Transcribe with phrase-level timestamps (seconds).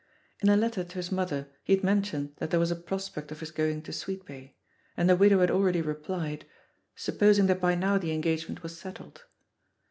[0.39, 3.31] In a letter to his• mother he had mentioned that there was a pros pect
[3.31, 4.55] of his going to Sweetbay,
[4.97, 6.43] and the widow: had already replied,
[6.95, 9.21] "supposing that by now the engagement was settled.'